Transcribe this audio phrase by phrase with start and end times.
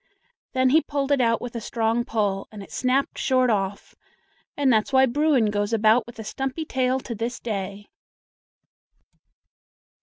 [0.53, 3.93] Then he pulled it out with a strong pull, and it snapped short off,
[4.57, 7.87] and that's why Bruin goes about with a stumpy tail to this day!